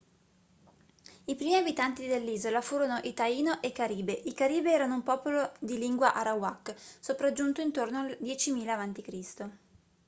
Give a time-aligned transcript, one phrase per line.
[1.25, 5.51] i primi abitanti dell'isola furono i taino e i caribe i caribe erano un popolo
[5.59, 9.49] di lingua arawak sopraggiunto intorno al 10000 a.c